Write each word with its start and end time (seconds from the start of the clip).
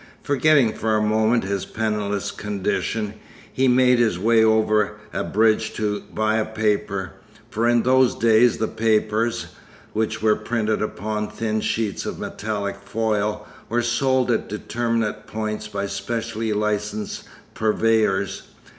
Forgetting 0.23 0.73
for 0.73 0.95
a 0.95 1.01
moment 1.03 1.43
his 1.43 1.63
penniless 1.63 2.31
condition, 2.31 3.13
he 3.53 3.67
made 3.67 3.99
his 3.99 4.17
way 4.17 4.43
over 4.43 4.97
a 5.13 5.23
bridge 5.23 5.75
to 5.75 5.99
buy 6.11 6.37
a 6.37 6.45
paper, 6.47 7.13
for 7.51 7.69
in 7.69 7.83
those 7.83 8.15
days 8.15 8.57
the 8.57 8.67
papers, 8.67 9.49
which 9.93 10.19
were 10.19 10.35
printed 10.35 10.81
upon 10.81 11.29
thin 11.29 11.61
sheets 11.61 12.07
of 12.07 12.17
metallic 12.17 12.77
foil, 12.83 13.47
were 13.69 13.83
sold 13.83 14.31
at 14.31 14.49
determinate 14.49 15.27
points 15.27 15.67
by 15.67 15.85
specially 15.85 16.51
licensed 16.51 17.25
purveyors. 17.53 18.47